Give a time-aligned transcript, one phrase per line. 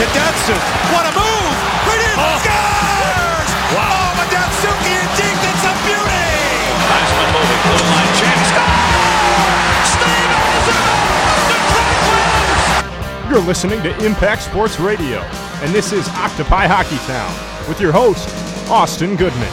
[0.00, 0.64] to Datsyuk.
[0.96, 1.56] What a move!
[1.84, 2.16] Right in!
[2.16, 2.40] Oh.
[2.40, 3.52] Scores!
[3.70, 3.86] Wow.
[3.86, 6.26] Oh, but Datsuki and Deke, that's a beauty!
[6.90, 8.50] Heisman moving, blue line, chance,
[13.30, 15.20] You're listening to Impact Sports Radio,
[15.62, 18.28] and this is Octopi Hockey Town with your host,
[18.68, 19.52] Austin Goodman.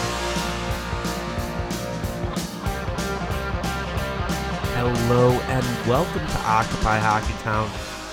[4.74, 7.70] Hello and welcome to Octopi Hockey Town.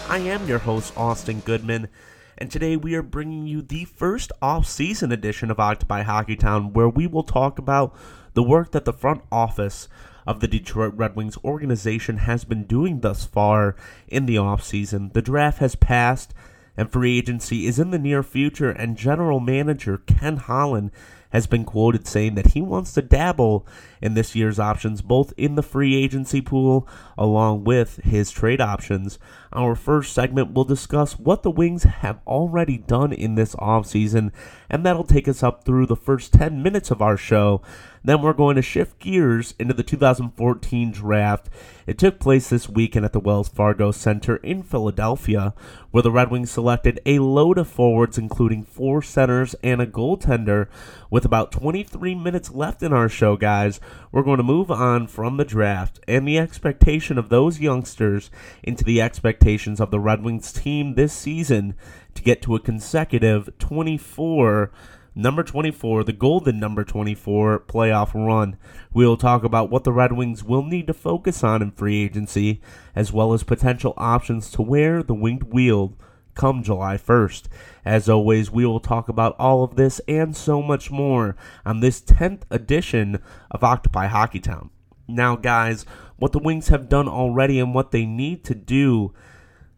[0.09, 1.89] I am your host, Austin Goodman,
[2.37, 7.07] and today we are bringing you the first off-season edition of Octopi Hockeytown, where we
[7.07, 7.95] will talk about
[8.35, 9.89] the work that the front office
[10.27, 13.77] of the Detroit Red Wings organization has been doing thus far
[14.09, 15.13] in the offseason.
[15.13, 16.35] The draft has passed
[16.77, 20.91] and free agency is in the near future, and general manager Ken Holland
[21.35, 23.67] has been quoted saying that he wants to dabble
[24.01, 26.87] in this year's options, both in the free agency pool
[27.19, 29.19] along with his trade options.
[29.53, 34.31] Our first segment will discuss what the Wings have already done in this offseason,
[34.71, 37.61] and that'll take us up through the first 10 minutes of our show.
[38.07, 41.49] Then we're going to shift gears into the 2014 draft.
[41.87, 45.55] It took place this weekend at the Wells Fargo Center in Philadelphia,
[45.91, 50.69] where the Red Wings selected a load of forwards, including four centers and a goaltender.
[51.11, 53.81] With about 23 minutes left in our show, guys,
[54.13, 58.31] we're going to move on from the draft and the expectation of those youngsters
[58.63, 61.75] into the expectations of the Red Wings team this season
[62.15, 64.71] to get to a consecutive 24
[65.15, 68.57] number 24, the golden number 24 playoff run.
[68.93, 72.61] We'll talk about what the Red Wings will need to focus on in free agency,
[72.95, 75.97] as well as potential options to wear the winged wheel
[76.35, 77.45] come July 1st.
[77.85, 82.01] As always, we will talk about all of this and so much more on this
[82.01, 83.21] 10th edition
[83.51, 84.71] of Octopi Hockeytown.
[85.07, 85.85] Now, guys,
[86.17, 89.13] what the Wings have done already and what they need to do,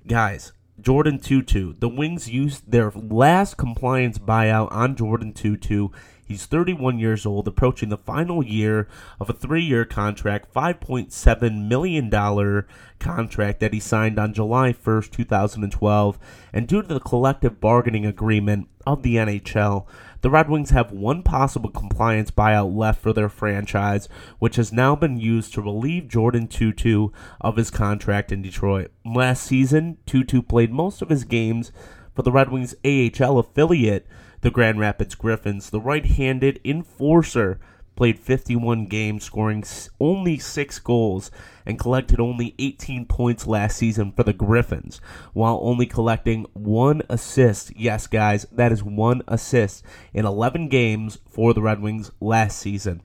[0.07, 1.79] guys, Jordin Tootoo.
[1.81, 5.93] The Wings used their last compliance buyout on Jordin Tootoo.
[6.27, 8.89] He's 31 years old, approaching the final year
[9.21, 12.65] of a three year contract, $5.7 million
[12.99, 16.19] contract that he signed on July 1st, 2012.
[16.53, 19.87] And due to the collective bargaining agreement of the NHL,
[20.23, 24.09] the Red Wings have one possible compliance buyout left for their franchise,
[24.41, 28.91] which has now been used to relieve Jordin Tootoo of his contract in Detroit.
[29.05, 31.71] Last season, Tootoo played most of his games
[32.17, 34.09] for the Red Wings AHL affiliate,
[34.41, 35.71] the Grand Rapids Griffins.
[35.71, 37.59] The right handed enforcer
[37.97, 39.65] played 51 games, scoring
[39.99, 41.31] only six goals,
[41.65, 45.01] and collected only 18 points last season for the Griffins,
[45.33, 47.73] while only collecting one assist.
[47.75, 49.83] Yes, guys, that is one assist
[50.13, 53.03] in 11 games for the Red Wings last season.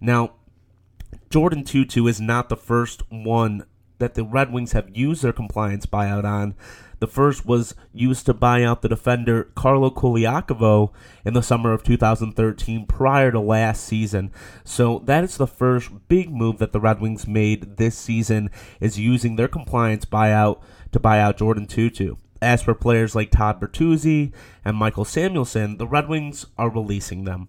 [0.00, 0.32] Now,
[1.30, 3.64] Jordin Tootoo is not the first one
[3.98, 6.54] that the Red Wings have used their compliance buyout on.
[7.00, 10.92] The first was used to buy out the defender Carlo Colaiacovo
[11.24, 14.30] in the summer of 2013 prior to last season.
[14.64, 18.50] So that is the first big move that the Red Wings made this season
[18.80, 20.60] is using their compliance buyout
[20.92, 22.16] to buy out Jordin Tootoo.
[22.40, 24.32] As for players like Todd Bertuzzi
[24.64, 27.48] and Michael Samuelsson, the Red Wings are releasing them.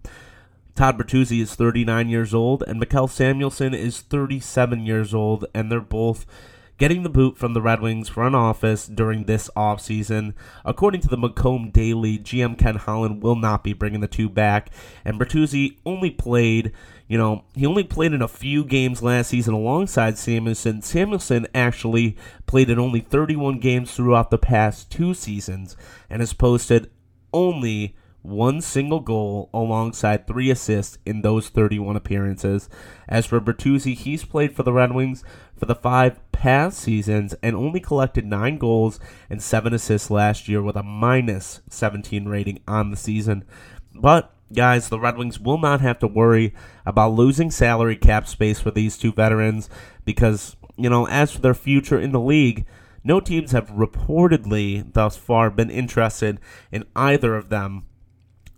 [0.75, 5.79] Todd Bertuzzi is 39 years old, and Mikael Samuelsson is 37 years old, and they're
[5.79, 6.25] both
[6.77, 10.33] getting the boot from the Red Wings front office during this offseason.
[10.63, 14.69] According to the Macomb Daily, GM Ken Holland will not be bringing the two back,
[15.03, 16.73] and Bertuzzi only played,
[17.07, 20.81] you know, he only played in a few games last season alongside Samuelsson.
[20.81, 25.77] Samuelsson actually played in only 31 games throughout the past two seasons
[26.09, 26.89] and has posted
[27.33, 27.95] only
[28.27, 32.69] one single goal alongside three assists in those 31 appearances.
[33.07, 35.23] As for Bertuzzi, he's played for the Red Wings
[35.55, 38.99] for the five past seasons and only collected nine goals
[39.29, 43.45] and seven assists last year with a minus 17 rating on the season.
[43.93, 46.53] But guys, the Red Wings will not have to worry
[46.85, 49.69] about losing salary cap space for these two veterans
[50.03, 52.65] because, you know, as for their future in the league,
[53.03, 56.39] no teams have reportedly thus far been interested
[56.71, 57.85] in either of them.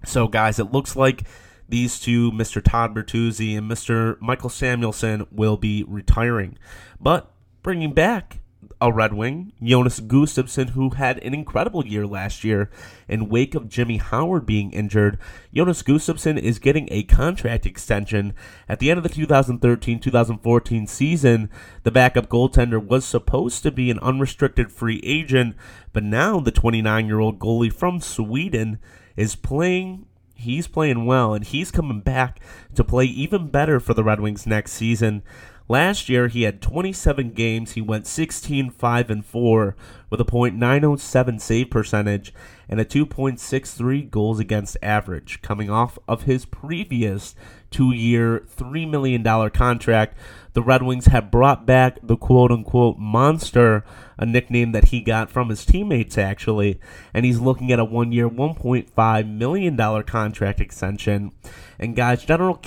[0.07, 1.23] So, guys, it looks like
[1.67, 2.63] these two, Mr.
[2.63, 4.19] Todd Bertuzzi and Mr.
[4.21, 6.57] Michael Samuelsson, will be retiring.
[6.99, 7.29] But
[7.61, 8.39] bringing back
[8.79, 12.69] a Red Wing, Jonas Gustavsson, who had an incredible year last year
[13.07, 15.17] in wake of Jimmy Howard being injured.
[15.53, 18.33] Jonas Gustavsson is getting a contract extension.
[18.69, 21.49] At the end of the 2013 2014 season,
[21.83, 25.55] the backup goaltender was supposed to be an unrestricted free agent,
[25.91, 28.79] but now the 29 year old goalie from Sweden
[29.17, 30.05] is playing
[30.37, 32.39] he's playing well, and he's coming back
[32.75, 35.23] to play even better for the Red Wings next season.
[35.67, 37.73] Last year, he had 27 games.
[37.73, 39.75] He went 16 5 and 4
[40.09, 42.33] with a .907 save percentage,
[42.69, 47.35] and a 2.63 goals against average, coming off of his previous
[47.71, 50.17] two year, $3 million contract.
[50.53, 53.83] The Red Wings have brought back the quote unquote monster,
[54.17, 56.79] a nickname that he got from his teammates, actually,
[57.13, 61.31] and he's looking at a one year, $1.5 million contract extension.
[61.77, 62.59] And guys, General,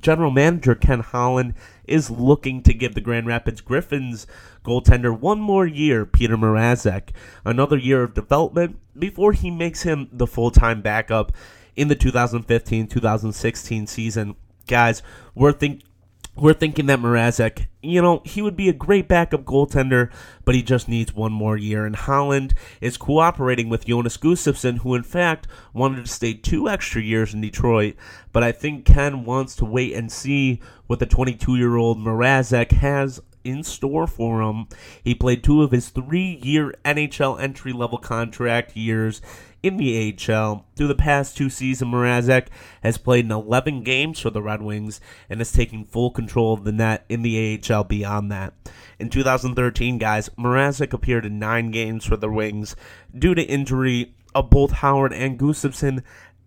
[0.00, 1.54] General Manager Ken Holland
[1.86, 4.26] is looking to give the Grand Rapids Griffins
[4.64, 7.10] goaltender one more year, Peter Mrazek,
[7.44, 11.32] another year of development before he makes him the full time backup
[11.74, 14.34] in the 2015 2016 season.
[14.66, 15.02] Guys,
[15.34, 15.82] we're think
[16.36, 20.10] we're thinking that Mrazek, you know, he would be a great backup goaltender,
[20.44, 21.86] but he just needs one more year.
[21.86, 27.00] And Holland is cooperating with Jonas Gustavsson, who in fact wanted to stay two extra
[27.00, 27.94] years in Detroit.
[28.32, 32.72] But I think Ken wants to wait and see what the 22 year old Mrazek
[32.72, 34.66] has in store for him.
[35.02, 39.20] He played two of his three year NHL entry level contract years
[39.62, 40.64] in the AHL.
[40.76, 42.46] Through the past two seasons, Mrazek
[42.82, 46.64] has played in 11 games for the Red Wings and is taking full control of
[46.64, 48.54] the net in the AHL beyond that.
[48.98, 52.76] In 2013, guys, Mrazek appeared in nine games for the Wings
[53.16, 56.02] due to injury of both Howard and Gustavsson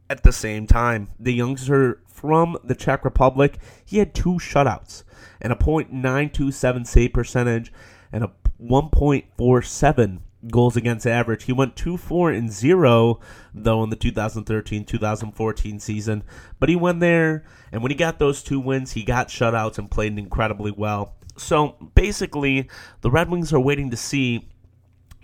[0.09, 1.09] at the same time.
[1.19, 5.03] The youngster from the Czech Republic, he had two shutouts
[5.41, 7.71] and a .927 save percentage
[8.11, 8.31] and a
[8.61, 11.43] 1.47 goals against average.
[11.43, 13.19] He went 2 4 and 0,
[13.53, 16.23] though, in the 2013 2014 season.
[16.59, 19.91] But he went there, and when he got those two wins, he got shutouts and
[19.91, 21.15] played incredibly well.
[21.37, 22.69] So basically,
[23.01, 24.49] the Red Wings are waiting to see.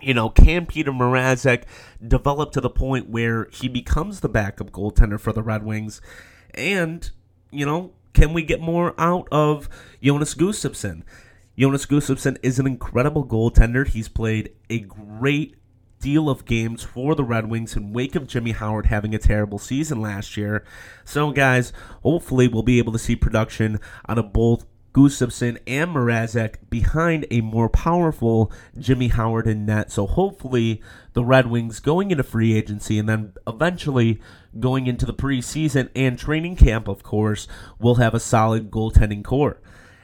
[0.01, 1.63] You know, can Peter Mrazek
[2.05, 6.01] develop to the point where he becomes the backup goaltender for the Red Wings?
[6.55, 7.09] And,
[7.51, 9.69] you know, can we get more out of
[10.01, 11.03] Jonas Gustavsson?
[11.57, 13.87] Jonas Gustavsson is an incredible goaltender.
[13.87, 15.55] He's played a great
[15.99, 19.57] deal of games for the Red Wings in wake of Jimmy Howard having a terrible
[19.57, 20.63] season last year.
[21.03, 21.73] So, guys,
[22.03, 24.65] hopefully we'll be able to see production out of both
[24.95, 28.49] Gustavsson and Mrazek behind a more powerful
[28.79, 29.91] Jimmy Howard in net.
[29.91, 30.81] So hopefully
[31.11, 34.21] the Red Wings going into free agency and then eventually
[34.57, 37.45] going into the preseason and training camp, of course,
[37.77, 39.59] will have a solid goaltending core.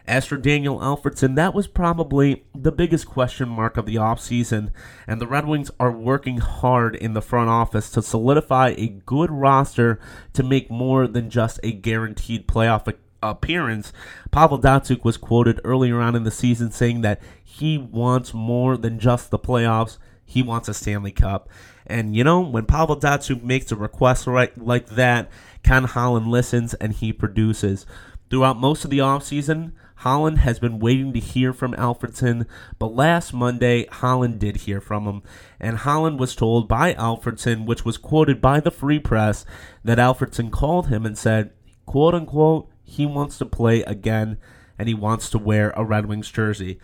[0.06, 4.72] As for Daniel Alfredsson, that was probably the biggest question mark of the offseason,
[5.08, 9.32] and the Red Wings are working hard in the front office to solidify a good
[9.32, 10.02] roster
[10.34, 12.88] to make more than just a guaranteed playoff
[13.21, 13.94] appearance.
[14.31, 19.00] Pavel Datsyuk was quoted earlier on in the season saying that he wants more than
[19.00, 21.50] just the playoffs, he wants a Stanley Cup.
[21.85, 25.29] And you know, when Pavel Datsyuk makes a request right like that,
[25.63, 27.85] Ken Holland listens and he produces.
[28.29, 32.47] Throughout most of the offseason, Holland has been waiting to hear from Alfredsson,
[32.79, 35.21] but last Monday, Holland did hear from him.
[35.59, 39.45] And Holland was told by Alfredsson, which was quoted by the Free Press,
[39.83, 41.51] that Alfredsson called him and said,
[41.85, 44.38] quote unquote, he wants to play again
[44.78, 46.80] and he wants to wear a Red Wings jersey.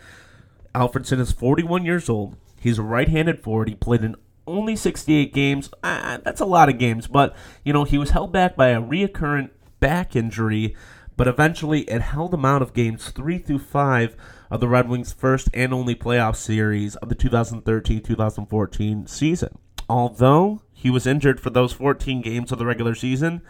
[0.74, 2.38] Alfredsson is 41 years old.
[2.60, 3.70] He's a right handed forward.
[3.70, 4.16] He played in
[4.46, 5.70] only 68 games.
[5.84, 8.82] Uh, that's a lot of games, but, you know, he was held back by a
[8.82, 9.50] reoccurrent
[9.80, 10.76] back injury
[11.18, 14.16] but eventually it held him out of games 3 through 5
[14.50, 19.58] of the Red Wings' first and only playoff series of the 2013 2014 season.
[19.90, 23.42] Although he was injured for those 14 games of the regular season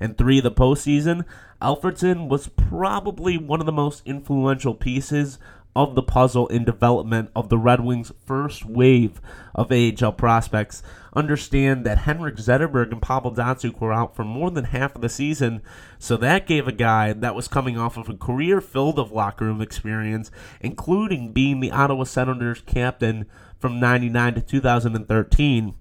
[0.00, 1.24] and three of the postseason,
[1.60, 5.38] Alfredsson was probably one of the most influential pieces
[5.76, 9.20] of the puzzle in development of the Red Wings' first wave
[9.54, 10.82] of AHL prospects.
[11.14, 15.08] Understand that Henrik Zetterberg and Pavel Datsyuk were out for more than half of the
[15.08, 15.62] season,
[15.98, 19.46] so that gave a guy that was coming off of a career filled of locker
[19.46, 23.26] room experience, including being the Ottawa Senators captain
[23.58, 25.74] from 99 to 2013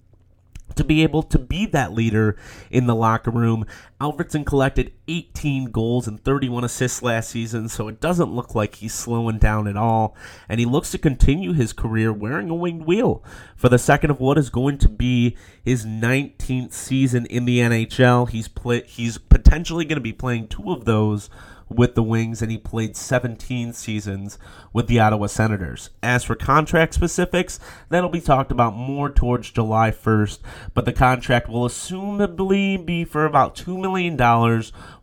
[0.75, 2.37] to be able to be that leader
[2.69, 3.65] in the locker room.
[3.99, 8.93] Alfredsson collected 18 goals and 31 assists last season, so it doesn't look like he's
[8.93, 10.15] slowing down at all.
[10.49, 13.23] And he looks to continue his career wearing a winged wheel
[13.55, 18.29] for the second of what is going to be his 19th season in the NHL.
[18.29, 19.17] He's play- he's
[19.53, 21.29] potentially going to be playing two of those
[21.69, 24.39] with the Wings, and he played 17 seasons
[24.73, 25.91] with the Ottawa Senators.
[26.01, 30.39] As for contract specifics, that'll be talked about more towards July 1st,
[30.73, 34.17] but the contract will assumably be for about $2 million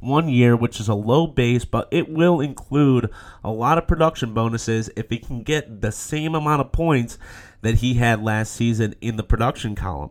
[0.01, 3.09] one year, which is a low base, but it will include
[3.45, 7.19] a lot of production bonuses if he can get the same amount of points
[7.63, 10.11] that he had last season in the production column.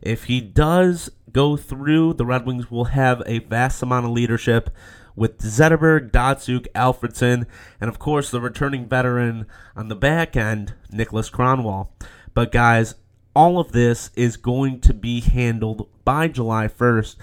[0.00, 4.70] If he does go through, the Red Wings will have a vast amount of leadership
[5.16, 7.46] with Zetterberg, Datsyuk, Alfredsson,
[7.80, 9.46] and of course the returning veteran
[9.76, 11.88] on the back end, Nicholas Kronwall.
[12.32, 12.94] But guys,
[13.34, 17.16] all of this is going to be handled by July 1st.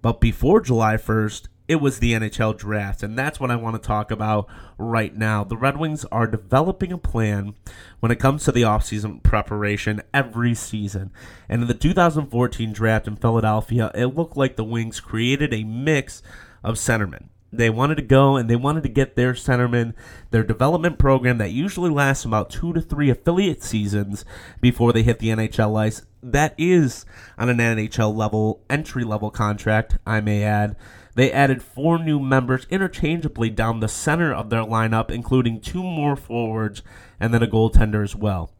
[0.00, 3.86] But before July 1st, it was the NHL draft, and that's what I want to
[3.86, 5.44] talk about right now.
[5.44, 7.54] The Red Wings are developing a plan
[8.00, 11.10] when it comes to the offseason preparation every season.
[11.48, 16.22] And in the 2014 draft in Philadelphia, it looked like the Wings created a mix
[16.62, 17.28] of centermen.
[17.56, 19.94] They wanted to go and they wanted to get their centerman,
[20.30, 24.24] their development program that usually lasts about two to three affiliate seasons
[24.60, 26.02] before they hit the NHL ice.
[26.22, 27.04] That is
[27.38, 30.76] on an NHL level, entry level contract, I may add.
[31.14, 36.16] They added four new members interchangeably down the center of their lineup, including two more
[36.16, 36.82] forwards
[37.20, 38.50] and then a goaltender as well.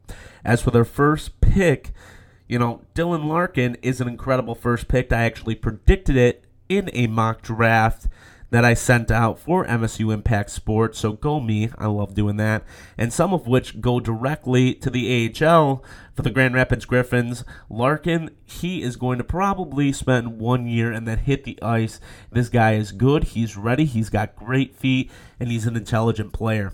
[0.43, 1.91] As for their first pick,
[2.47, 5.11] you know, Dylan Larkin is an incredible first pick.
[5.11, 8.07] I actually predicted it in a mock draft
[8.55, 10.99] that I sent out for MSU Impact Sports.
[10.99, 11.71] So go me.
[11.77, 12.63] I love doing that.
[12.97, 15.83] And some of which go directly to the AHL
[16.13, 17.43] for the Grand Rapids Griffins.
[17.69, 21.99] Larkin, he is going to probably spend one year and then hit the ice.
[22.31, 23.25] This guy is good.
[23.25, 23.83] He's ready.
[23.83, 26.71] He's got great feet and he's an intelligent player.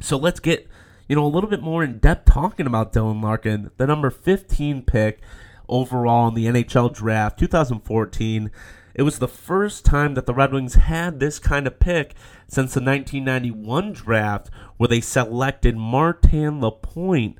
[0.00, 0.68] So let's get,
[1.08, 4.82] you know, a little bit more in depth talking about Dylan Larkin, the number 15
[4.82, 5.20] pick
[5.68, 8.52] overall in the NHL draft 2014.
[8.94, 12.14] It was the first time that the Red Wings had this kind of pick
[12.48, 17.38] since the 1991 draft, where they selected Martin Lapointe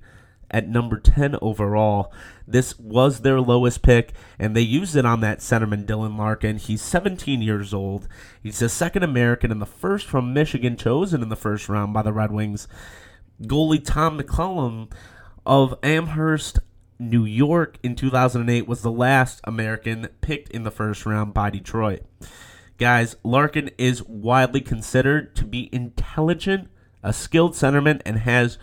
[0.51, 2.13] at number 10 overall.
[2.47, 6.59] This was their lowest pick, and they used it on that centerman, Dylan Larkin.
[6.59, 8.07] He's 17 years old.
[8.43, 12.03] He's the second American and the first from Michigan chosen in the first round by
[12.03, 12.69] the Red Wings.
[13.43, 14.93] Goalie Tom McCollum
[15.47, 16.59] of Amherst,
[17.11, 22.03] New York in 2008 was the last American picked in the first round by Detroit.
[22.79, 26.69] Guys, Larkin is widely considered to be intelligent,
[27.03, 28.57] a skilled centerman, and has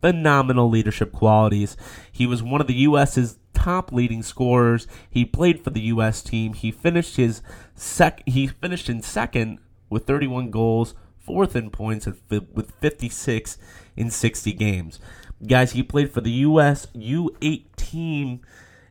[0.00, 1.76] phenomenal leadership qualities.
[2.10, 4.86] He was one of the U.S.'s top leading scorers.
[5.08, 6.22] He played for the U.S.
[6.22, 6.52] team.
[6.54, 7.40] He finished his
[7.74, 8.22] sec.
[8.26, 13.58] He finished in second with 31 goals, fourth in points with 56
[13.96, 15.00] in 60 games.
[15.44, 16.86] Guys, he played for the U.S.
[16.94, 18.40] U18,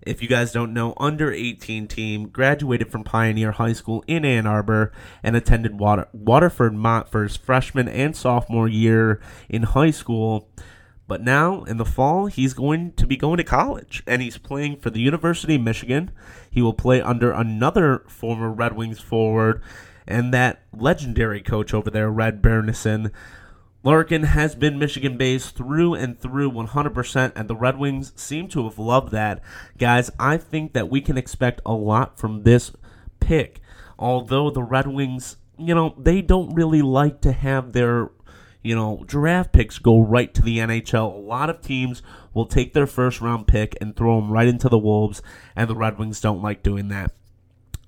[0.03, 4.45] if you guys don't know, under 18 team, graduated from Pioneer High School in Ann
[4.45, 4.91] Arbor,
[5.23, 10.47] and attended Water- Waterford Mott for his freshman and sophomore year in high school.
[11.07, 14.77] But now, in the fall, he's going to be going to college, and he's playing
[14.77, 16.11] for the University of Michigan.
[16.49, 19.63] He will play under another former Red Wings forward,
[20.07, 23.11] and that legendary coach over there, Red Berenson.
[23.85, 28.63] Larkin has been Michigan based through and through 100%, and the Red Wings seem to
[28.63, 29.43] have loved that.
[29.77, 32.71] Guys, I think that we can expect a lot from this
[33.19, 33.61] pick.
[33.99, 38.09] Although the Red Wings, you know, they don't really like to have their,
[38.63, 41.13] you know, draft picks go right to the NHL.
[41.13, 42.01] A lot of teams
[42.33, 45.21] will take their first round pick and throw them right into the Wolves,
[45.55, 47.11] and the Red Wings don't like doing that.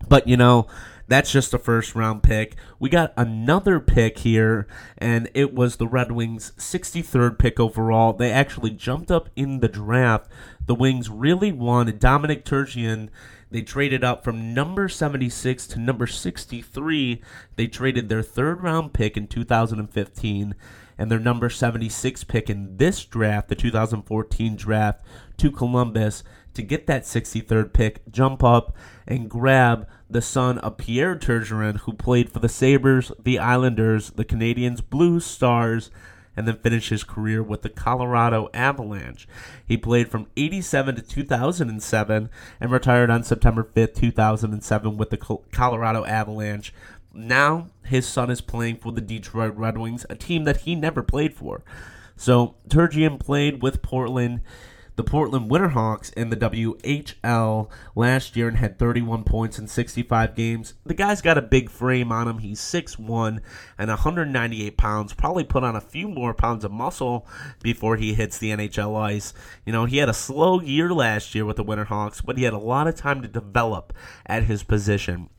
[0.08, 0.68] But, you know,
[1.08, 2.56] that's just a first round pick.
[2.80, 8.14] We got another pick here, and it was the Red Wings' 63rd pick overall.
[8.14, 10.30] They actually jumped up in the draft.
[10.66, 13.10] The Wings really wanted Dominic Turgeon.
[13.50, 17.22] They traded up from number 76 to number 63.
[17.56, 20.56] They traded their third round pick in 2015
[20.98, 25.06] and their number 76 pick in this draft, the 2014 draft,
[25.38, 26.24] to Columbus
[26.58, 28.76] to get that 63rd pick, jump up
[29.08, 34.26] and grab the son of Pierre Turgeon, who played for the Sabres, the Islanders, the
[34.26, 35.92] Canadiens, Blues, Stars,
[36.36, 39.28] and then finished his career with the Colorado Avalanche.
[39.66, 42.30] He played from 87 to 2007
[42.62, 45.18] and retired on September 5th, 2007 with the
[45.52, 46.74] Colorado Avalanche.
[47.14, 51.02] Now his son is playing for the Detroit Red Wings, a team that he never
[51.02, 51.64] played for.
[52.16, 54.42] So Turgeon played with Portland
[54.98, 60.74] the Portland Winterhawks in the WHL last year and had 31 points in 65 games.
[60.86, 62.40] The guy's got a big frame on him.
[62.40, 63.40] He's 6'1
[63.78, 65.14] and 198 pounds.
[65.14, 67.28] Probably put on a few more pounds of muscle
[67.62, 69.36] before he hits the NHL ice.
[69.68, 72.54] You know, he had a slow year last year with the Winterhawks, but he had
[72.54, 73.94] a lot of time to develop
[74.26, 75.30] at his position.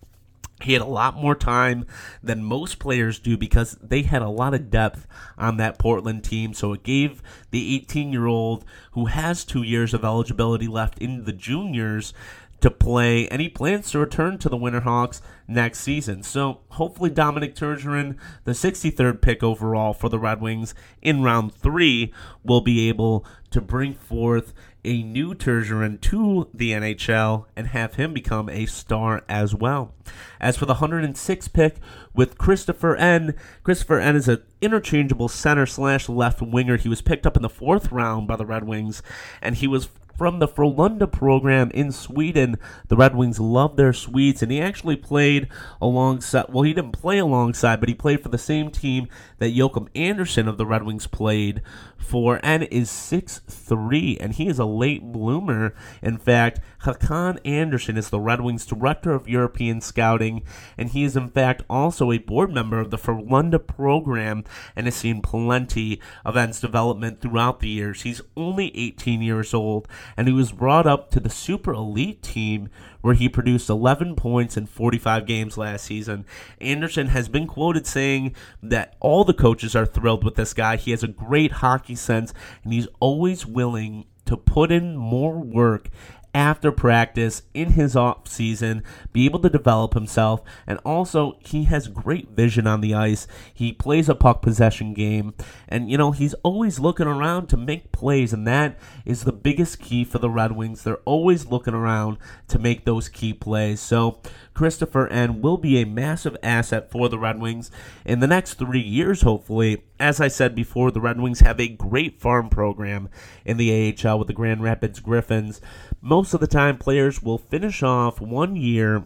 [0.62, 1.86] He had a lot more time
[2.22, 6.52] than most players do because they had a lot of depth on that Portland team.
[6.52, 11.24] So it gave the 18 year old who has two years of eligibility left in
[11.24, 12.12] the juniors
[12.60, 16.22] to play, and he plans to return to the Winterhawks next season.
[16.22, 22.12] So hopefully, Dominic Turgeon, the 63rd pick overall for the Red Wings in round three,
[22.42, 24.52] will be able to bring forth
[24.84, 29.94] a new Turgeon to the NHL and have him become a star as well.
[30.40, 31.76] As for the 106 pick
[32.14, 36.76] with Christopher Ehn, Christopher Ehn is an interchangeable center slash left winger.
[36.76, 39.02] He was picked up in the fourth round by the Red Wings,
[39.42, 39.88] and he was
[40.18, 42.58] from the Frölunda program in Sweden.
[42.88, 45.48] The Red Wings love their Swedes, and he actually played
[45.80, 46.46] alongside.
[46.48, 49.06] Well, he didn't play alongside, but he played for the same team
[49.38, 51.62] that Joachim Andersson of the Red Wings played
[51.96, 55.74] for, and is six three, and he is a late bloomer.
[56.02, 60.42] In fact, Hakan Andersson is the Red Wings director of European scouting,
[60.76, 64.44] and he is in fact also a board member of the Frölunda program,
[64.74, 68.02] and has seen plenty of Ehn's development throughout the years.
[68.02, 72.68] He's only 18 years old, and he was brought up to the super elite team
[73.00, 76.24] where he produced 11 points in 45 games last season.
[76.60, 80.76] Andersson has been quoted saying that all the coaches are thrilled with this guy.
[80.76, 82.34] He has a great hockey sense,
[82.64, 85.88] and he's always willing to put in more work
[86.34, 88.82] after practice in his off season,
[89.12, 93.26] be able to develop himself, and also he has great vision on the ice.
[93.52, 95.34] He plays a puck possession game,
[95.68, 99.80] and you know he's always looking around to make plays, and that is the biggest
[99.80, 100.82] key for the Red Wings.
[100.82, 102.18] They're always looking around
[102.48, 103.80] to make those key plays.
[103.80, 104.20] So
[104.58, 107.70] Christopher Ehn will be a massive asset for the Red Wings
[108.04, 109.84] in the next three years, hopefully.
[110.00, 113.08] As I said before, the Red Wings have a great farm program
[113.44, 115.60] in the AHL with the Grand Rapids Griffins.
[116.00, 119.04] Most of the time, players will finish off one year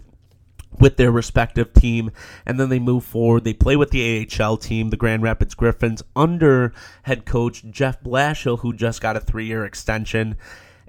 [0.80, 2.12] with their respective team,
[2.46, 3.44] and then they move forward.
[3.44, 8.60] They play with the AHL team, the Grand Rapids Griffins, under head coach Jeff Blashill,
[8.60, 10.38] who just got a three year extension.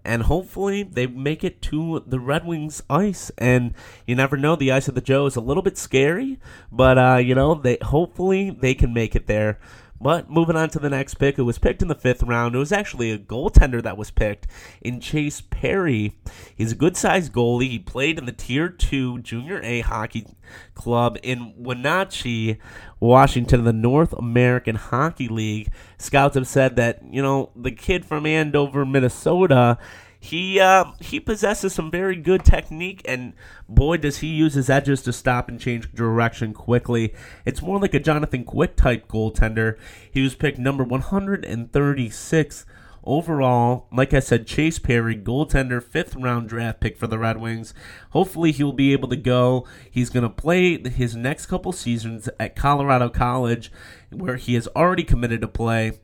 [0.05, 3.31] And hopefully they make it to the Red Wings ice.
[3.38, 3.74] And
[4.05, 6.39] you never know, the ice of the Joe is a little bit scary,
[6.72, 9.60] but uh, you know, they hopefully they can make it there.
[10.03, 12.55] But moving on to the next pick, it was picked in the fifth round.
[12.55, 14.48] It was actually a goaltender that was picked
[14.81, 16.17] in Chase Perry.
[16.53, 17.69] He's a good sized goalie.
[17.69, 20.27] He played in the Tier 2 Junior A hockey
[20.75, 22.57] club in Wenatchee,
[23.00, 25.72] Washington, the North American Hockey League.
[25.98, 29.77] Scouts have said that, you know, the kid from Andover, Minnesota
[30.24, 33.33] he uh, he possesses some very good technique, and
[33.68, 37.14] boy, does he use his edges to stop and change direction quickly.
[37.44, 39.77] It's more like a Jonathan Quick type goaltender.
[40.09, 42.66] He was picked number 136
[43.03, 43.88] overall.
[43.92, 47.74] Like I said, Chase Perry, goaltender, fifth round draft pick for the Red Wings.
[48.12, 49.68] Hopefully, he'll be able to go.
[49.92, 53.74] He's going to play his next couple seasons at Colorado College,
[54.09, 56.00] where he has already committed to play.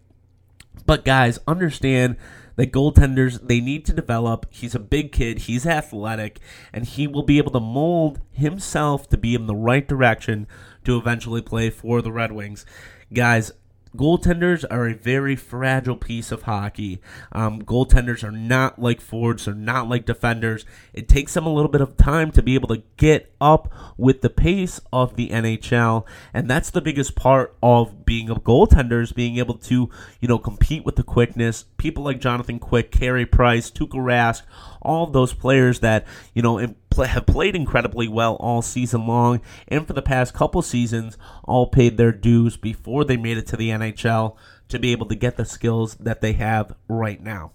[0.86, 2.18] But guys, understand
[2.60, 4.46] that goaltenders they need to develop.
[4.50, 6.40] He's a big kid, he's athletic,
[6.74, 10.46] and he will be able to mold himself to be in the right direction
[10.84, 12.66] to eventually play for the Red Wings.
[13.14, 13.54] Guys,
[13.96, 17.02] goaltenders are a very fragile piece of hockey.
[17.32, 20.66] Um, goaltenders are not like forwards, they're not like defenders.
[20.94, 24.22] It takes them a little bit of time to be able to get up with
[24.22, 29.12] the pace of the NHL, and that's the biggest part of being a goaltender is
[29.12, 31.66] being able to, you know, compete with the quickness.
[31.78, 34.44] People like Jonathan Quick, Carey Price, Tuukka Rask,
[34.82, 39.94] all those players that you know have played incredibly well all season long, and for
[39.94, 44.36] the past couple seasons, all paid their dues before they made it to the NHL
[44.70, 47.52] to be able to get the skills that they have right now.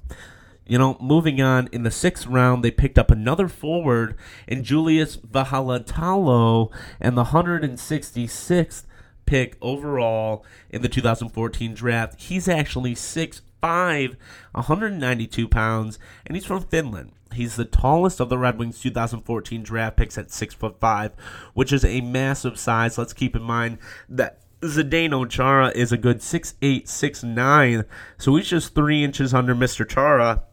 [0.67, 4.17] You know, moving on in the sixth round, they picked up another forward
[4.49, 8.85] in Julius Vahatalo and the 166th
[9.27, 12.21] pick overall in the 2014 draft.
[12.23, 14.17] He's actually 6'5,
[14.53, 17.13] 192 pounds, and he's from Finland.
[17.35, 21.13] He's the tallest of the Red Wings 2014 draft picks at six foot five,
[21.53, 22.97] which is a massive size.
[22.97, 27.85] Let's keep in mind that Zdeno Chara is a good six eight, six nine,
[28.19, 29.89] so he's just three inches under Mr.
[29.89, 30.45] Chara.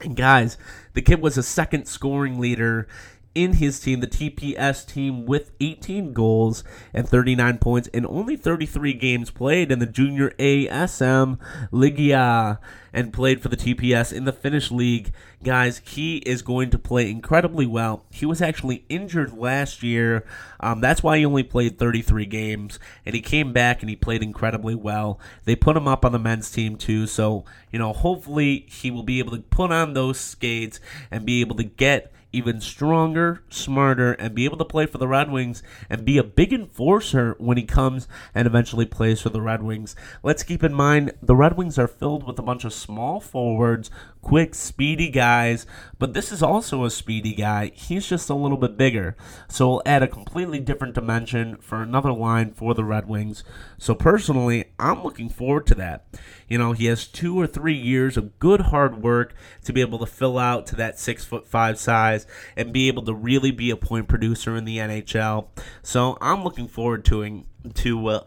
[0.00, 0.58] And guys,
[0.94, 2.86] the kid was a second scoring leader
[3.34, 8.92] in his team, the TPS team, with 18 goals and 39 points in only 33
[8.94, 11.38] games played in the Junior ASM
[11.70, 12.58] Liga
[12.92, 15.12] and played for the TPS in the Finnish league.
[15.44, 18.04] Guys, he is going to play incredibly well.
[18.10, 20.24] He was actually injured last year.
[20.58, 24.22] Um, that's why he only played 33 games, and he came back and he played
[24.22, 25.20] incredibly well.
[25.44, 29.04] They put him up on the men's team too, so you know hopefully he will
[29.04, 34.12] be able to put on those skates and be able to get even stronger, smarter,
[34.12, 37.56] and be able to play for the Red Wings and be a big enforcer when
[37.56, 39.96] he comes and eventually plays for the Red Wings.
[40.22, 43.90] Let's keep in mind the Red Wings are filled with a bunch of small forwards,
[44.22, 45.66] quick, speedy guys,
[45.98, 47.70] but this is also a speedy guy.
[47.74, 49.16] He's just a little bit bigger.
[49.48, 53.44] So we'll add a completely different dimension for another line for the Red Wings.
[53.78, 56.06] So personally, I'm looking forward to that.
[56.48, 59.98] You know, he has two or three years of good hard work to be able
[60.00, 63.70] to fill out to that six foot five size and be able to really be
[63.70, 65.48] a point producer in the NHL.
[65.82, 68.24] So I'm looking forward to to uh,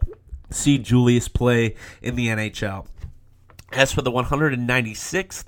[0.50, 2.86] see Julius play in the NHL.
[3.72, 5.44] As for the 196th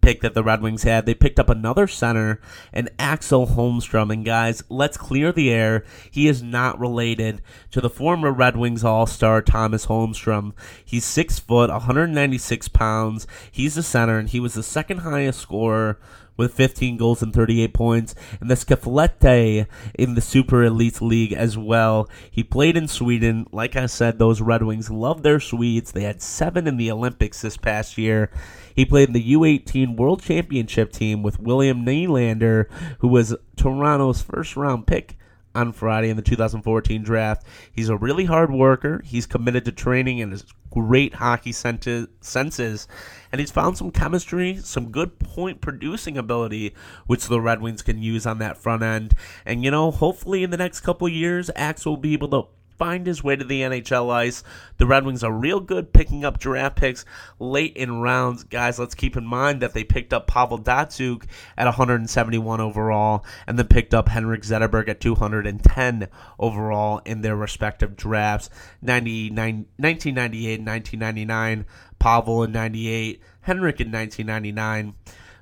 [0.00, 1.06] pick that the Red Wings had.
[1.06, 2.40] They picked up another center,
[2.72, 4.12] and Axel Holmstrom.
[4.12, 5.84] And guys, let's clear the air.
[6.10, 10.52] He is not related to the former Red Wings All Star Tomas Holmstrom.
[10.84, 13.26] He's six foot, 196 pounds.
[13.50, 15.98] He's a center, and he was the second highest scorer
[16.40, 21.58] with 15 goals and 38 points, and the Skellefteå in the Super Elite League as
[21.58, 22.08] well.
[22.30, 23.46] He played in Sweden.
[23.52, 25.92] Like I said, those Red Wings love their Swedes.
[25.92, 28.30] They had seven in the Olympics this past year.
[28.74, 34.56] He played in the U18 World Championship team with William Nylander, who was Toronto's first
[34.56, 35.16] round pick
[35.54, 37.44] on Friday in the 2014 draft.
[37.72, 39.02] He's a really hard worker.
[39.04, 42.86] He's committed to training and has great hockey senses.
[43.32, 46.74] And he's found some chemistry, some good point producing ability,
[47.06, 49.14] which the Red Wings can use on that front end.
[49.44, 52.46] And, you know, hopefully in the next couple years, Axe will be able to
[52.80, 54.42] find his way to the NHL ice.
[54.78, 57.04] The Red Wings are real good picking up draft picks
[57.38, 58.42] late in rounds.
[58.44, 61.24] Guys, let's keep in mind that they picked up Pavel Datsyuk
[61.58, 67.96] at 171 overall and then picked up Henrik Zetterberg at 210 overall in their respective
[67.96, 68.48] drafts.
[68.80, 71.66] 1998 and 1999,
[71.98, 74.94] Pavel in 98, Henrik in 1999.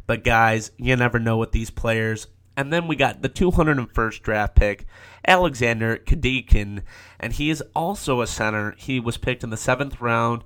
[0.09, 2.27] But guys, you never know with these players.
[2.59, 4.85] And then we got the 201st draft pick,
[5.25, 6.83] Alexander Khudobin,
[7.21, 8.75] and he is also a center.
[8.77, 10.43] He was picked in the seventh round.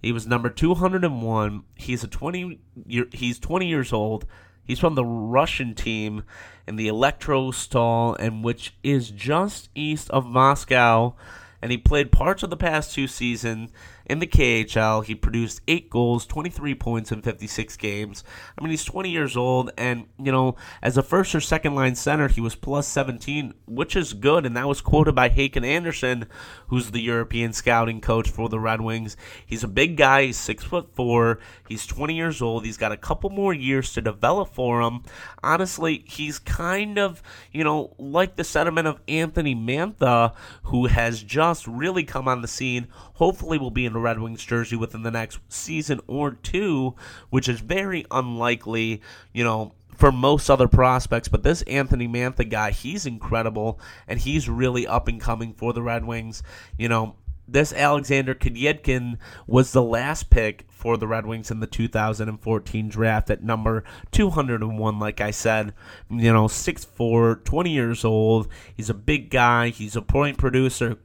[0.00, 1.64] He was number 201.
[1.74, 4.26] He's a 20 year, he's 20 years old.
[4.62, 6.22] He's from the Russian team
[6.68, 11.16] in the Elektrostal, and which is just east of Moscow.
[11.60, 13.72] And he played parts of the past two seasons
[14.06, 18.22] in the KHL, he produced eight goals, 23 points in 56 games.
[18.56, 21.96] I mean, he's 20 years old, and, you know, as a first or second line
[21.96, 26.26] center, he was plus 17, which is good, and that was quoted by Hakan Andersson,
[26.68, 29.16] who's the European scouting coach for the Red Wings.
[29.44, 32.96] He's a big guy, he's six foot four, he's 20 years old, he's got a
[32.96, 35.02] couple more years to develop for him.
[35.42, 41.66] Honestly, he's kind of, you know, like the sentiment of Anthony Mantha, who has just
[41.66, 42.86] really come on the scene.
[43.14, 46.94] Hopefully, will be in a Red Wings jersey within the next season or two,
[47.30, 51.28] which is very unlikely, you know, for most other prospects.
[51.28, 55.82] But this Anthony Mantha guy, he's incredible, and he's really up and coming for the
[55.82, 56.42] Red Wings.
[56.78, 57.16] You know,
[57.48, 63.30] this Alexander Khudobin was the last pick for the Red Wings in the 2014 draft
[63.30, 65.72] at number 201, like I said.
[66.10, 68.48] You know, 6'4, 20 years old.
[68.76, 69.68] He's a big guy.
[69.70, 70.98] He's a point producer.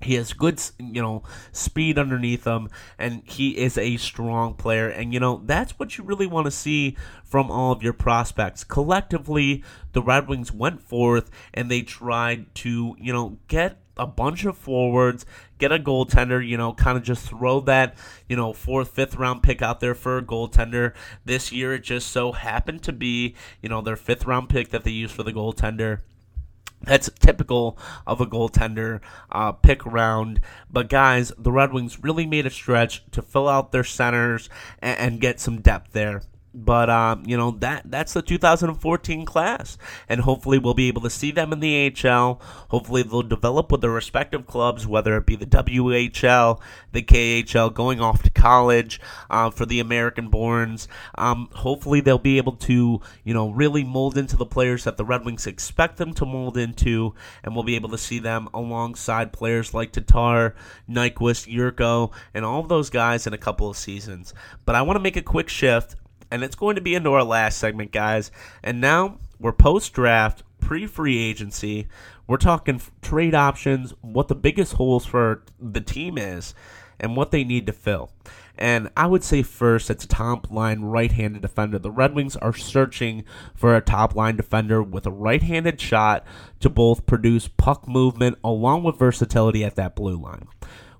[0.00, 4.88] He has good, you know, speed underneath him, and he is a strong player.
[4.88, 8.64] And, you know, that's what you really want to see from all of your prospects.
[8.64, 14.44] Collectively, the Red Wings went forth and they tried to, you know, get a bunch
[14.44, 15.26] of forwards,
[15.58, 17.96] get a goaltender, you know, kind of just throw that,
[18.28, 20.94] you know, fourth, fifth round pick out there for a goaltender.
[21.24, 24.84] This year, it just so happened to be, you know, their fifth round pick that
[24.84, 26.00] they used for the goaltender.
[26.82, 30.40] That's typical of a goaltender uh, pick round.
[30.70, 34.48] But guys, the Red Wings really made a stretch to fill out their centers
[34.80, 36.22] and, and get some depth there.
[36.54, 39.76] But um, you know that that's the 2014 class,
[40.08, 42.40] and hopefully we'll be able to see them in the AHL.
[42.68, 46.58] Hopefully they'll develop with their respective clubs, whether it be the WHL,
[46.92, 50.88] the KHL, going off to college uh, for the American Borns.
[51.16, 55.04] Um, hopefully they'll be able to you know really mold into the players that the
[55.04, 59.34] Red Wings expect them to mold into, and we'll be able to see them alongside
[59.34, 60.54] players like Tatar,
[60.88, 64.32] Nyquist, Jurco, and all of those guys in a couple of seasons.
[64.64, 65.94] But I want to make a quick shift
[66.30, 68.30] and it's going to be into our last segment, guys.
[68.62, 71.88] And now we're post draft, pre free agency.
[72.26, 76.54] We're talking trade options, what the biggest holes for the team is,
[77.00, 78.10] and what they need to fill.
[78.58, 81.78] And I would say first, it's top line right handed defender.
[81.78, 86.26] The Red Wings are searching for a top line defender with a right handed shot
[86.60, 90.48] to both produce puck movement along with versatility at that blue line.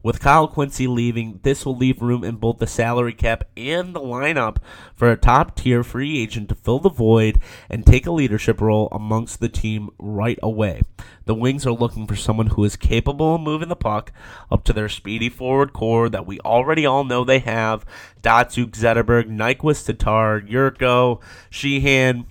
[0.00, 4.00] With Kyle Quincey leaving, this will leave room in both the salary cap and the
[4.00, 4.58] lineup
[4.94, 8.88] for a top tier free agent to fill the void and take a leadership role
[8.92, 10.82] amongst the team right away.
[11.24, 14.12] The Wings are looking for someone who is capable of moving the puck
[14.52, 17.84] up to their speedy forward core that we already all know they have.
[18.22, 22.24] Datsyuk, Zetterberg, Nyquist, Tatar, Jurco, Sheahan,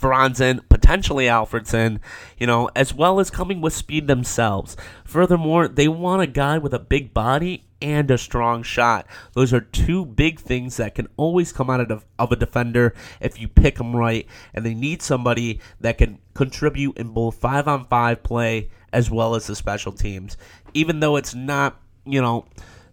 [0.00, 2.00] Franzen, potentially Alfredsson,
[2.38, 4.76] you know, as well as coming with speed themselves.
[5.04, 9.06] Furthermore, they want a guy with a big body and a strong shot.
[9.34, 13.40] Those are two big things that can always come out of, of a defender if
[13.40, 14.26] you pick them right.
[14.54, 19.34] And they need somebody that can contribute in both five on five play as well
[19.34, 20.36] as the special teams.
[20.74, 22.46] Even though it's not, you know,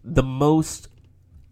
[0.04, 0.88] the most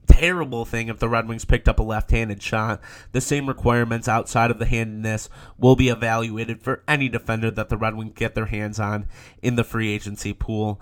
[0.07, 2.81] terrible thing if the Red Wings picked up a left handed shot.
[3.11, 7.77] The same requirements outside of the handedness will be evaluated for any defender that the
[7.77, 9.07] Red Wings get their hands on
[9.41, 10.81] in the free agency pool.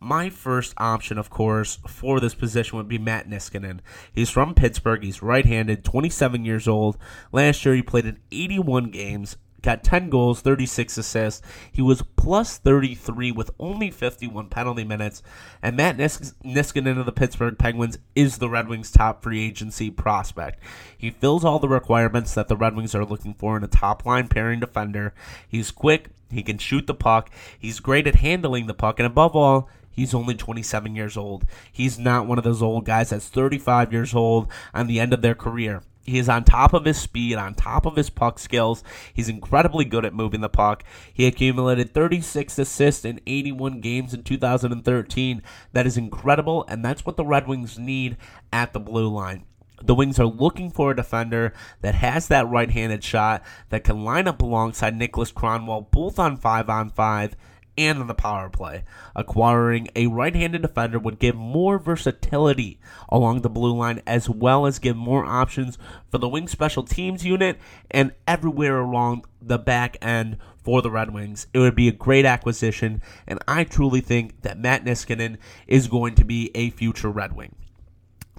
[0.00, 3.80] My first option, of course, for this position would be Matt Niskanen.
[4.12, 5.02] He's from Pittsburgh.
[5.02, 6.98] He's right handed, 27 years old.
[7.32, 11.42] Last year, he played in 81 games, got 10 goals, 36 assists.
[11.72, 15.22] He was plus 33 with only 51 penalty minutes.
[15.62, 19.90] And Matt Nis- Niskanen of the Pittsburgh Penguins is the Red Wings' top free agency
[19.90, 20.60] prospect.
[20.96, 24.06] He fills all the requirements that the Red Wings are looking for in a top
[24.06, 25.14] line pairing defender.
[25.48, 29.34] He's quick, he can shoot the puck, he's great at handling the puck, and above
[29.34, 31.44] all, He's only 27 years old.
[31.72, 35.22] He's not one of those old guys that's 35 years old on the end of
[35.22, 35.82] their career.
[36.04, 38.84] He is on top of his speed, on top of his puck skills.
[39.12, 40.84] He's incredibly good at moving the puck.
[41.12, 45.42] He accumulated 36 assists in 81 games in 2013.
[45.72, 48.16] That is incredible, and that's what the Red Wings need
[48.52, 49.44] at the blue line.
[49.82, 54.04] The Wings are looking for a defender that has that right handed shot that can
[54.04, 57.36] line up alongside Nicholas Kronwall both on 5 on 5
[57.76, 58.84] and on the power play.
[59.14, 64.66] Acquiring a right handed defender would give more versatility along the blue line as well
[64.66, 65.78] as give more options
[66.10, 67.58] for the wing special teams unit
[67.90, 71.46] and everywhere along the back end for the Red Wings.
[71.52, 76.14] It would be a great acquisition, and I truly think that Matt Niskanen is going
[76.14, 77.54] to be a future Red Wing.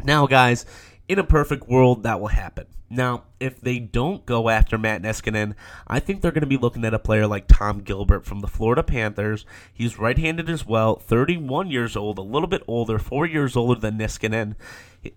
[0.03, 0.65] Now, guys,
[1.07, 2.65] in a perfect world, that will happen.
[2.89, 5.55] Now, if they don't go after Matt Niskanen,
[5.87, 8.47] I think they're going to be looking at a player like Tom Gilbert from the
[8.47, 9.45] Florida Panthers.
[9.73, 13.79] He's right handed as well, 31 years old, a little bit older, four years older
[13.79, 14.55] than Niskanen.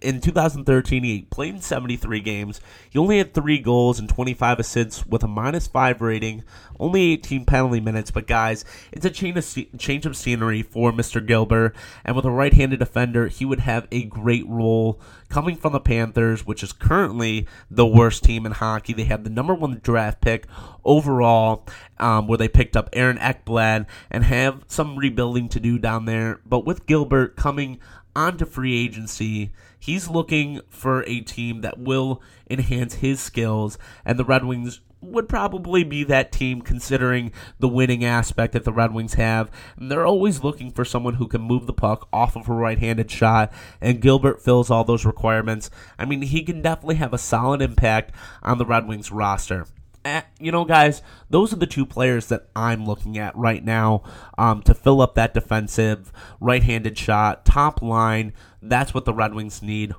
[0.00, 2.60] In 2013, he played in 73 games.
[2.90, 6.44] He only had three goals and 25 assists with a minus five rating,
[6.78, 8.10] only 18 penalty minutes.
[8.10, 11.24] But guys, it's a change of, change of scenery for Mr.
[11.24, 15.00] Gilbert, and with a right-handed defender, he would have a great role
[15.30, 18.92] coming from the Panthers, which is currently the worst team in hockey.
[18.92, 20.46] They have the number one draft pick
[20.84, 21.66] overall,
[21.98, 26.40] um, where they picked up Aaron Ekblad and have some rebuilding to do down there.
[26.46, 27.78] But with Gilbert coming
[28.14, 34.24] onto free agency, he's looking for a team that will enhance his skills, and the
[34.24, 39.14] Red Wings would probably be that team considering the winning aspect that the Red Wings
[39.14, 39.50] have.
[39.76, 42.78] And they're always looking for someone who can move the puck off of a right
[42.78, 45.70] handed shot, and Gilbert fills all those requirements.
[45.98, 49.66] I mean, he can definitely have a solid impact on the Red Wings roster.
[50.04, 54.02] Eh, you know, guys, those are the two players that I'm looking at right now
[54.38, 58.32] um, to fill up that defensive right handed shot, top line.
[58.62, 59.94] That's what the Red Wings need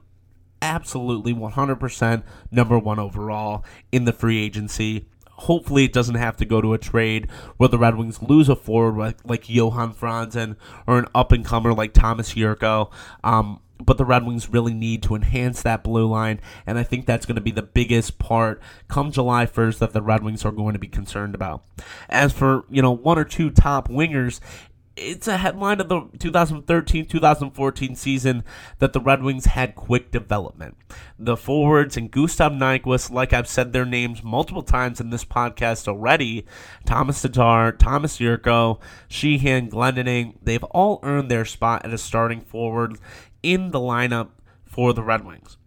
[0.61, 5.05] absolutely 100% number one overall in the free agency.
[5.31, 8.55] Hopefully, it doesn't have to go to a trade where the Red Wings lose a
[8.55, 12.91] forward like, like Johan Franzen or an up and comer like Tomas Jurco.
[13.23, 17.05] Um, but the Red Wings really need to enhance that blue line, and I think
[17.05, 20.51] that's going to be the biggest part come July 1st that the Red Wings are
[20.51, 21.63] going to be concerned about.
[22.09, 24.41] As for, you know, one or two top wingers,
[24.99, 28.43] it's a headline of the 2013-2014 season
[28.79, 30.77] that the Red Wings had quick development.
[31.17, 35.87] The forwards and Gustav Nyquist, like I've said their names multiple times in this podcast
[35.87, 36.45] already,
[36.85, 42.97] Tomas Tatar, Tomas Jurco, Sheahan, Glendening, they've all earned their spot as a starting forward
[43.41, 44.29] in the lineup
[44.65, 45.57] for the Red Wings.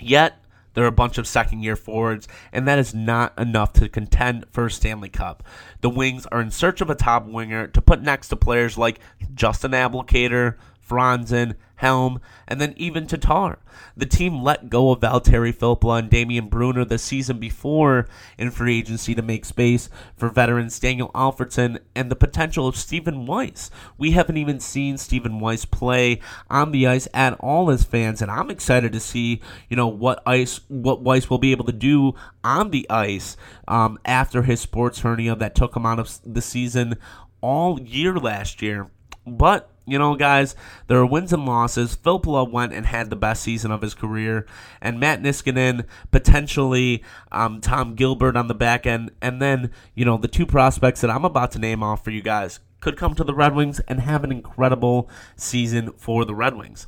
[0.00, 0.42] Yet,
[0.76, 4.44] there are a bunch of second year forwards, and that is not enough to contend
[4.52, 5.42] for a Stanley Cup.
[5.80, 9.00] The Wings are in search of a top winger to put next to players like
[9.34, 10.56] Justin Abdelkader,
[10.88, 13.58] Franzen, Helm, and then even Tatar.
[13.96, 18.78] The team let go of Valtteri Filppula and Damien Brunner the season before in free
[18.78, 23.70] agency to make space for veterans Daniel Alfredsson and the potential of Stephen Weiss.
[23.98, 28.30] We haven't even seen Stephen Weiss play on the ice at all as fans, and
[28.30, 32.14] I'm excited to see, you know, what ice what Weiss will be able to do
[32.42, 33.36] on the ice
[33.68, 36.96] um, after his sports hernia that took him out of the season
[37.42, 38.90] all year last year.
[39.26, 40.54] But you know, guys,
[40.88, 41.96] there are wins and losses.
[41.96, 44.46] Filppula went and had the best season of his career,
[44.80, 50.16] and Matt Niskanen, potentially um, Tom Gilbert on the back end, and then, you know,
[50.16, 53.24] the two prospects that I'm about to name off for you guys could come to
[53.24, 56.86] the Red Wings and have an incredible season for the Red Wings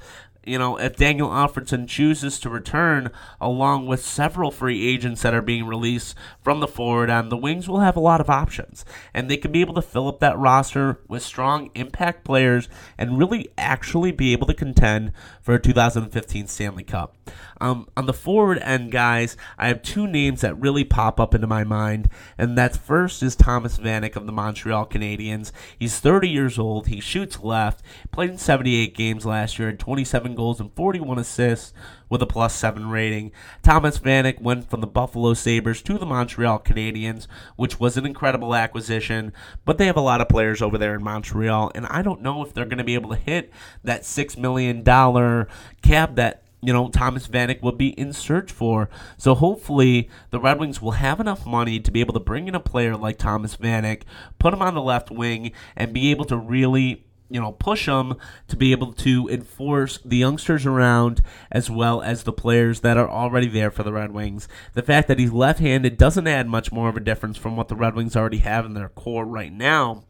[0.48, 5.42] you know, if Daniel Alfredsson chooses to return, along with several free agents that are
[5.42, 8.84] being released from the forward end, the Wings will have a lot of options.
[9.12, 13.18] And they can be able to fill up that roster with strong impact players and
[13.18, 17.16] really actually be able to contend for a 2015 Stanley Cup.
[17.60, 21.46] Um, on the forward end, guys, I have two names that really pop up into
[21.46, 25.50] my mind, and that first is Thomas Vanek of the Montreal Canadiens.
[25.78, 26.86] He's 30 years old.
[26.86, 27.82] He shoots left.
[28.12, 31.72] Played in 78 games last year, and 27 goals and 41 assists
[32.08, 33.32] with a plus 7 rating.
[33.62, 38.54] Thomas Vanek went from the Buffalo Sabres to the Montreal Canadiens, which was an incredible
[38.54, 39.32] acquisition,
[39.64, 42.42] but they have a lot of players over there in Montreal, and I don't know
[42.42, 43.52] if they're going to be able to hit
[43.84, 44.84] that $6 million
[45.82, 48.88] cap that you know, Thomas Vanek will be in search for.
[49.16, 52.54] So hopefully the Red Wings will have enough money to be able to bring in
[52.54, 54.02] a player like Thomas Vanek,
[54.38, 58.16] put him on the left wing, and be able to really you know, push them
[58.48, 63.08] to be able to enforce the youngsters around as well as the players that are
[63.08, 64.48] already there for the Red Wings.
[64.74, 67.68] The fact that he's left handed doesn't add much more of a difference from what
[67.68, 70.04] the Red Wings already have in their core right now,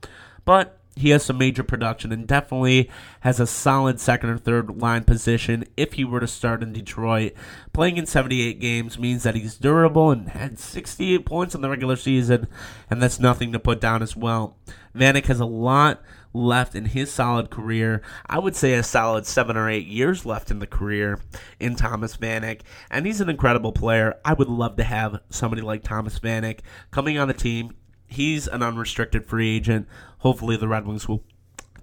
[0.44, 5.04] but he has some major production and definitely has a solid second or third line
[5.04, 7.32] position if he were to start in Detroit.
[7.72, 11.96] Playing in 78 games means that he's durable and had 68 points in the regular
[11.96, 12.48] season,
[12.90, 14.56] and that's nothing to put down as well.
[14.94, 18.02] Vanek has a lot left in his solid career.
[18.26, 21.20] I would say a solid seven or eight years left in the career
[21.58, 24.14] in Thomas Vanek, and he's an incredible player.
[24.24, 27.72] I would love to have somebody like Thomas Vanek coming on the team.
[28.06, 29.86] He's an unrestricted free agent.
[30.18, 31.24] Hopefully, the Red Wings will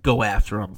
[0.06, 0.78] go after him.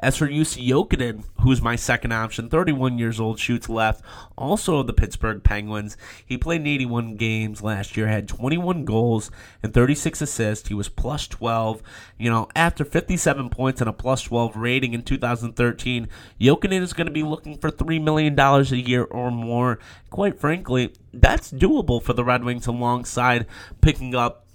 [0.00, 4.00] As for Jussi Jokinen, who's my second option, 31 years old, shoots left,
[4.36, 5.96] also the Pittsburgh Penguins.
[6.24, 10.68] He played in 81 games last year, had 21 goals and 36 assists.
[10.68, 11.82] He was plus 12.
[12.16, 16.06] You know, after 57 points and a plus 12 rating in 2013,
[16.40, 19.80] Jokinen is going to be looking for $3 million a year or more.
[20.10, 23.46] Quite frankly, that's doable for the Red Wings alongside
[23.80, 24.47] picking up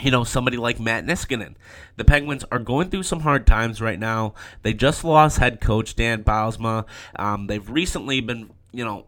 [0.00, 1.54] you know, somebody like Matt Niskanen.
[1.96, 4.34] The Penguins are going through some hard times right now.
[4.62, 6.86] They just lost head coach Dan Bylsma.
[7.16, 9.06] Um, they've recently been, you know,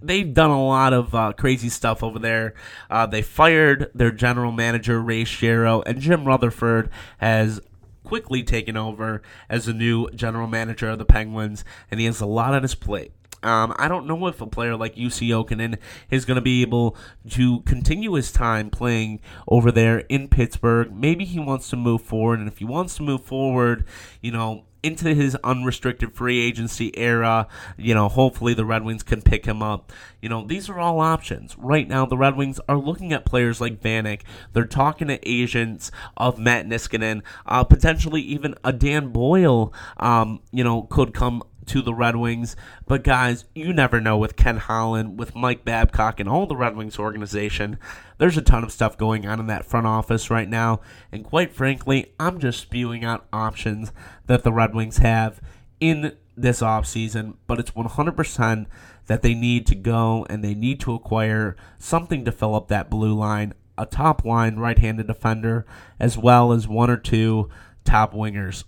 [0.00, 2.54] they've done a lot of uh, crazy stuff over there.
[2.90, 7.60] Uh, they fired their general manager Ray Shero, and Jim Rutherford has
[8.02, 12.26] quickly taken over as the new general manager of the Penguins, and he has a
[12.26, 13.12] lot on his plate.
[13.42, 15.78] Um, I don't know if a player like Jussi Jokinen
[16.10, 16.96] is going to be able
[17.30, 20.92] to continue his time playing over there in Pittsburgh.
[20.92, 23.84] Maybe he wants to move forward, and if he wants to move forward,
[24.20, 27.46] you know, into his unrestricted free agency era.
[27.76, 29.92] You know, hopefully the Red Wings can pick him up.
[30.20, 31.56] You know, these are all options.
[31.56, 34.22] Right now, the Red Wings are looking at players like Vanek.
[34.52, 37.22] They're talking to agents of Matt Niskanen.
[37.46, 42.56] Uh, potentially even a Dan Boyle, um, you know, could come to the Red Wings.
[42.86, 46.76] But guys, you never know with Ken Holland, with Mike Babcock, and all the Red
[46.76, 47.78] Wings organization.
[48.18, 50.80] There's a ton of stuff going on in that front office right now.
[51.10, 53.92] And quite frankly, I'm just spewing out options
[54.26, 55.40] that the Red Wings have
[55.80, 57.34] in this offseason.
[57.46, 58.66] But it's 100%
[59.06, 62.90] that they need to go and they need to acquire something to fill up that
[62.90, 63.54] blue line.
[63.78, 65.64] A top line right handed defender,
[65.98, 67.48] as well as one or two
[67.84, 68.64] top wingers.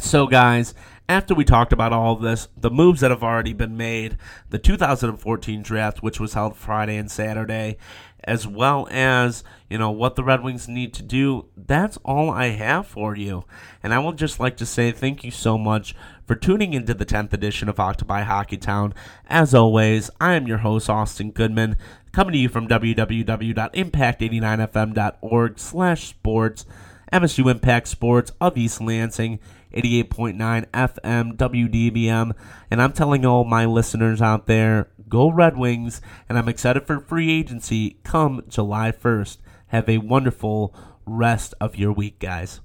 [0.00, 0.74] So, guys,
[1.08, 4.18] after we talked about all of this, the moves that have already been made,
[4.50, 7.78] the 2014 draft, which was held Friday and Saturday,
[8.24, 12.48] as well as, you know, what the Red Wings need to do, that's all I
[12.48, 13.44] have for you.
[13.82, 15.94] And I would just like to say thank you so much
[16.26, 18.92] for tuning into the 10th edition of Octopi Hockeytown.
[19.28, 21.78] As always, I am your host, Austin Goodman,
[22.12, 26.66] coming to you from www.impact89fm.org slash sports,
[27.10, 29.38] MSU Impact Sports of East Lansing,
[29.74, 32.32] 88.9 FM WDBM.
[32.70, 36.00] And I'm telling all my listeners out there, go Red Wings.
[36.28, 39.38] And I'm excited for free agency come July 1st.
[39.68, 40.74] Have a wonderful
[41.06, 42.60] rest of your week, guys.